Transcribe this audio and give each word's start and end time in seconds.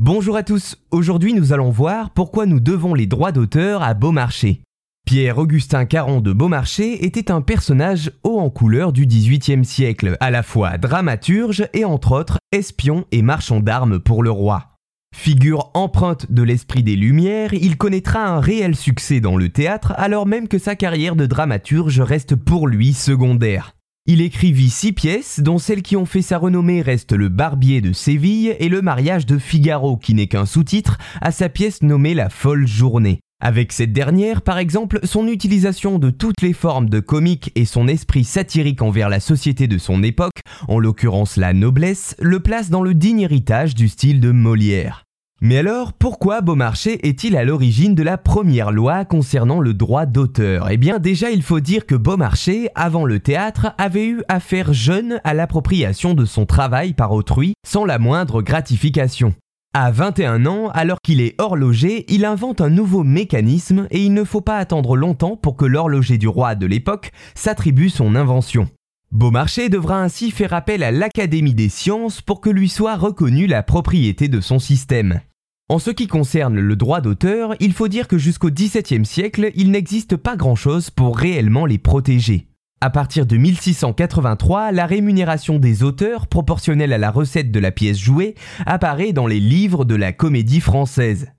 Bonjour 0.00 0.36
à 0.36 0.44
tous, 0.44 0.76
aujourd'hui 0.92 1.34
nous 1.34 1.52
allons 1.52 1.70
voir 1.70 2.10
pourquoi 2.10 2.46
nous 2.46 2.60
devons 2.60 2.94
les 2.94 3.08
droits 3.08 3.32
d'auteur 3.32 3.82
à 3.82 3.94
Beaumarchais. 3.94 4.60
Pierre-Augustin 5.04 5.86
Caron 5.86 6.20
de 6.20 6.32
Beaumarchais 6.32 7.04
était 7.04 7.32
un 7.32 7.40
personnage 7.40 8.12
haut 8.22 8.38
en 8.38 8.48
couleur 8.48 8.92
du 8.92 9.06
XVIIIe 9.06 9.64
siècle, 9.64 10.16
à 10.20 10.30
la 10.30 10.44
fois 10.44 10.78
dramaturge 10.78 11.68
et 11.72 11.84
entre 11.84 12.12
autres 12.12 12.38
espion 12.52 13.06
et 13.10 13.22
marchand 13.22 13.58
d'armes 13.58 13.98
pour 13.98 14.22
le 14.22 14.30
roi. 14.30 14.76
Figure 15.16 15.72
empreinte 15.74 16.30
de 16.30 16.44
l'esprit 16.44 16.84
des 16.84 16.94
Lumières, 16.94 17.52
il 17.52 17.76
connaîtra 17.76 18.24
un 18.24 18.38
réel 18.38 18.76
succès 18.76 19.18
dans 19.18 19.36
le 19.36 19.48
théâtre 19.48 19.94
alors 19.96 20.26
même 20.26 20.46
que 20.46 20.58
sa 20.58 20.76
carrière 20.76 21.16
de 21.16 21.26
dramaturge 21.26 21.98
reste 21.98 22.36
pour 22.36 22.68
lui 22.68 22.92
secondaire. 22.92 23.72
Il 24.10 24.22
écrivit 24.22 24.70
six 24.70 24.94
pièces, 24.94 25.40
dont 25.40 25.58
celles 25.58 25.82
qui 25.82 25.94
ont 25.94 26.06
fait 26.06 26.22
sa 26.22 26.38
renommée 26.38 26.80
restent 26.80 27.12
Le 27.12 27.28
Barbier 27.28 27.82
de 27.82 27.92
Séville 27.92 28.56
et 28.58 28.70
Le 28.70 28.80
mariage 28.80 29.26
de 29.26 29.36
Figaro, 29.36 29.98
qui 29.98 30.14
n'est 30.14 30.28
qu'un 30.28 30.46
sous-titre 30.46 30.96
à 31.20 31.30
sa 31.30 31.50
pièce 31.50 31.82
nommée 31.82 32.14
La 32.14 32.30
folle 32.30 32.66
journée. 32.66 33.20
Avec 33.38 33.70
cette 33.70 33.92
dernière, 33.92 34.40
par 34.40 34.56
exemple, 34.56 35.00
son 35.04 35.28
utilisation 35.28 35.98
de 35.98 36.08
toutes 36.08 36.40
les 36.40 36.54
formes 36.54 36.88
de 36.88 37.00
comique 37.00 37.52
et 37.54 37.66
son 37.66 37.86
esprit 37.86 38.24
satirique 38.24 38.80
envers 38.80 39.10
la 39.10 39.20
société 39.20 39.66
de 39.66 39.76
son 39.76 40.02
époque, 40.02 40.40
en 40.68 40.78
l'occurrence 40.78 41.36
la 41.36 41.52
noblesse, 41.52 42.16
le 42.18 42.40
place 42.40 42.70
dans 42.70 42.82
le 42.82 42.94
digne 42.94 43.20
héritage 43.20 43.74
du 43.74 43.88
style 43.88 44.20
de 44.20 44.30
Molière. 44.30 45.04
Mais 45.40 45.58
alors, 45.58 45.92
pourquoi 45.92 46.40
Beaumarchais 46.40 46.98
est-il 47.04 47.36
à 47.36 47.44
l'origine 47.44 47.94
de 47.94 48.02
la 48.02 48.18
première 48.18 48.72
loi 48.72 49.04
concernant 49.04 49.60
le 49.60 49.72
droit 49.72 50.04
d'auteur? 50.04 50.68
Eh 50.68 50.76
bien 50.76 50.98
déjà, 50.98 51.30
il 51.30 51.42
faut 51.42 51.60
dire 51.60 51.86
que 51.86 51.94
Beaumarchais, 51.94 52.70
avant 52.74 53.04
le 53.04 53.20
théâtre, 53.20 53.72
avait 53.78 54.06
eu 54.06 54.22
affaire 54.26 54.72
jeune 54.72 55.20
à 55.22 55.34
l'appropriation 55.34 56.14
de 56.14 56.24
son 56.24 56.44
travail 56.44 56.92
par 56.92 57.12
autrui, 57.12 57.54
sans 57.64 57.84
la 57.84 58.00
moindre 58.00 58.42
gratification. 58.42 59.32
À 59.74 59.92
21 59.92 60.44
ans, 60.46 60.70
alors 60.70 60.98
qu'il 61.00 61.20
est 61.20 61.40
horloger, 61.40 62.04
il 62.12 62.24
invente 62.24 62.60
un 62.60 62.70
nouveau 62.70 63.04
mécanisme 63.04 63.86
et 63.92 64.02
il 64.02 64.14
ne 64.14 64.24
faut 64.24 64.40
pas 64.40 64.56
attendre 64.56 64.96
longtemps 64.96 65.36
pour 65.36 65.56
que 65.56 65.66
l'horloger 65.66 66.18
du 66.18 66.26
roi 66.26 66.56
de 66.56 66.66
l'époque 66.66 67.12
s'attribue 67.36 67.90
son 67.90 68.16
invention. 68.16 68.68
Beaumarchais 69.10 69.70
devra 69.70 70.02
ainsi 70.02 70.30
faire 70.30 70.52
appel 70.52 70.82
à 70.82 70.90
l'Académie 70.90 71.54
des 71.54 71.70
sciences 71.70 72.20
pour 72.20 72.42
que 72.42 72.50
lui 72.50 72.68
soit 72.68 72.96
reconnue 72.96 73.46
la 73.46 73.62
propriété 73.62 74.28
de 74.28 74.42
son 74.42 74.58
système. 74.58 75.22
En 75.70 75.78
ce 75.78 75.90
qui 75.90 76.06
concerne 76.06 76.60
le 76.60 76.76
droit 76.76 77.00
d'auteur, 77.00 77.54
il 77.58 77.72
faut 77.72 77.88
dire 77.88 78.06
que 78.06 78.18
jusqu'au 78.18 78.50
XVIIe 78.50 79.06
siècle, 79.06 79.50
il 79.54 79.70
n'existe 79.70 80.16
pas 80.16 80.36
grand-chose 80.36 80.90
pour 80.90 81.16
réellement 81.16 81.64
les 81.64 81.78
protéger. 81.78 82.48
À 82.82 82.90
partir 82.90 83.24
de 83.24 83.38
1683, 83.38 84.72
la 84.72 84.84
rémunération 84.84 85.58
des 85.58 85.82
auteurs, 85.82 86.26
proportionnelle 86.26 86.92
à 86.92 86.98
la 86.98 87.10
recette 87.10 87.50
de 87.50 87.60
la 87.60 87.72
pièce 87.72 87.98
jouée, 87.98 88.34
apparaît 88.66 89.12
dans 89.12 89.26
les 89.26 89.40
livres 89.40 89.86
de 89.86 89.94
la 89.94 90.12
comédie 90.12 90.60
française. 90.60 91.32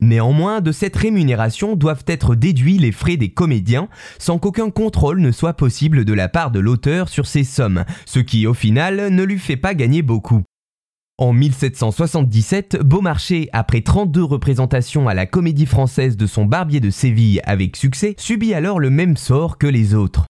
Néanmoins, 0.00 0.60
de 0.60 0.72
cette 0.72 0.96
rémunération 0.96 1.74
doivent 1.74 2.04
être 2.06 2.34
déduits 2.34 2.78
les 2.78 2.92
frais 2.92 3.16
des 3.16 3.30
comédiens, 3.30 3.88
sans 4.18 4.38
qu'aucun 4.38 4.70
contrôle 4.70 5.20
ne 5.20 5.32
soit 5.32 5.54
possible 5.54 6.04
de 6.04 6.12
la 6.12 6.28
part 6.28 6.50
de 6.50 6.60
l'auteur 6.60 7.08
sur 7.08 7.26
ces 7.26 7.44
sommes, 7.44 7.84
ce 8.04 8.18
qui 8.18 8.46
au 8.46 8.52
final 8.52 9.08
ne 9.10 9.22
lui 9.22 9.38
fait 9.38 9.56
pas 9.56 9.74
gagner 9.74 10.02
beaucoup. 10.02 10.42
En 11.18 11.32
1777, 11.32 12.76
Beaumarchais, 12.82 13.48
après 13.54 13.80
32 13.80 14.22
représentations 14.22 15.08
à 15.08 15.14
la 15.14 15.24
Comédie 15.24 15.64
Française 15.64 16.18
de 16.18 16.26
son 16.26 16.44
Barbier 16.44 16.80
de 16.80 16.90
Séville 16.90 17.40
avec 17.44 17.74
succès, 17.76 18.14
subit 18.18 18.52
alors 18.52 18.78
le 18.78 18.90
même 18.90 19.16
sort 19.16 19.56
que 19.56 19.66
les 19.66 19.94
autres. 19.94 20.26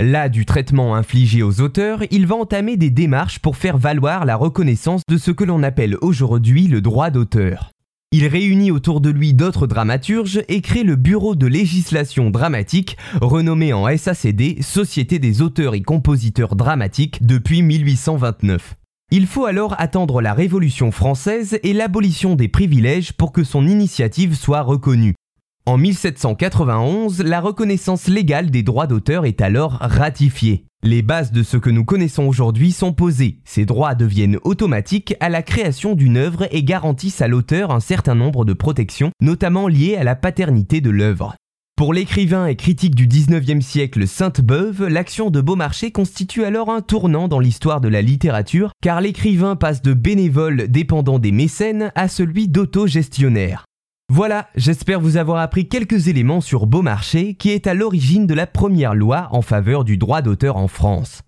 Là 0.00 0.30
du 0.30 0.46
traitement 0.46 0.94
infligé 0.94 1.42
aux 1.42 1.60
auteurs, 1.60 2.04
il 2.10 2.26
va 2.26 2.36
entamer 2.36 2.78
des 2.78 2.88
démarches 2.88 3.38
pour 3.38 3.58
faire 3.58 3.76
valoir 3.76 4.24
la 4.24 4.34
reconnaissance 4.34 5.02
de 5.10 5.18
ce 5.18 5.30
que 5.30 5.44
l'on 5.44 5.62
appelle 5.62 5.98
aujourd'hui 6.00 6.68
le 6.68 6.80
droit 6.80 7.10
d'auteur. 7.10 7.70
Il 8.12 8.26
réunit 8.26 8.72
autour 8.72 9.00
de 9.00 9.08
lui 9.08 9.34
d'autres 9.34 9.68
dramaturges 9.68 10.42
et 10.48 10.62
crée 10.62 10.82
le 10.82 10.96
Bureau 10.96 11.36
de 11.36 11.46
législation 11.46 12.30
dramatique, 12.30 12.96
renommé 13.20 13.72
en 13.72 13.86
SACD, 13.96 14.60
Société 14.62 15.20
des 15.20 15.42
auteurs 15.42 15.76
et 15.76 15.82
compositeurs 15.82 16.56
dramatiques, 16.56 17.24
depuis 17.24 17.62
1829. 17.62 18.74
Il 19.12 19.28
faut 19.28 19.44
alors 19.44 19.76
attendre 19.78 20.22
la 20.22 20.34
Révolution 20.34 20.90
française 20.90 21.60
et 21.62 21.72
l'abolition 21.72 22.34
des 22.34 22.48
privilèges 22.48 23.12
pour 23.12 23.30
que 23.30 23.44
son 23.44 23.68
initiative 23.68 24.34
soit 24.34 24.62
reconnue. 24.62 25.14
En 25.64 25.78
1791, 25.78 27.22
la 27.22 27.40
reconnaissance 27.40 28.08
légale 28.08 28.50
des 28.50 28.64
droits 28.64 28.88
d'auteur 28.88 29.24
est 29.24 29.40
alors 29.40 29.74
ratifiée. 29.80 30.64
Les 30.82 31.02
bases 31.02 31.30
de 31.30 31.42
ce 31.42 31.58
que 31.58 31.68
nous 31.68 31.84
connaissons 31.84 32.22
aujourd'hui 32.22 32.72
sont 32.72 32.94
posées. 32.94 33.40
Ces 33.44 33.66
droits 33.66 33.94
deviennent 33.94 34.38
automatiques 34.44 35.14
à 35.20 35.28
la 35.28 35.42
création 35.42 35.94
d'une 35.94 36.16
œuvre 36.16 36.48
et 36.52 36.64
garantissent 36.64 37.20
à 37.20 37.28
l'auteur 37.28 37.70
un 37.70 37.80
certain 37.80 38.14
nombre 38.14 38.46
de 38.46 38.54
protections, 38.54 39.10
notamment 39.20 39.68
liées 39.68 39.96
à 39.96 40.04
la 40.04 40.16
paternité 40.16 40.80
de 40.80 40.88
l'œuvre. 40.88 41.34
Pour 41.76 41.92
l'écrivain 41.92 42.46
et 42.46 42.56
critique 42.56 42.94
du 42.94 43.06
19e 43.06 43.60
siècle 43.60 44.06
Sainte-Beuve, 44.08 44.86
l'action 44.86 45.28
de 45.28 45.42
Beaumarchais 45.42 45.90
constitue 45.90 46.44
alors 46.44 46.70
un 46.70 46.80
tournant 46.80 47.28
dans 47.28 47.40
l'histoire 47.40 47.82
de 47.82 47.88
la 47.88 48.00
littérature, 48.00 48.72
car 48.82 49.02
l'écrivain 49.02 49.56
passe 49.56 49.82
de 49.82 49.92
bénévole 49.92 50.68
dépendant 50.68 51.18
des 51.18 51.32
mécènes 51.32 51.92
à 51.94 52.08
celui 52.08 52.48
d'autogestionnaire. 52.48 53.66
Voilà, 54.12 54.48
j'espère 54.56 54.98
vous 54.98 55.18
avoir 55.18 55.38
appris 55.38 55.68
quelques 55.68 56.08
éléments 56.08 56.40
sur 56.40 56.66
Beaumarchais, 56.66 57.34
qui 57.34 57.50
est 57.50 57.68
à 57.68 57.74
l'origine 57.74 58.26
de 58.26 58.34
la 58.34 58.48
première 58.48 58.96
loi 58.96 59.28
en 59.30 59.40
faveur 59.40 59.84
du 59.84 59.98
droit 59.98 60.20
d'auteur 60.20 60.56
en 60.56 60.66
France. 60.66 61.22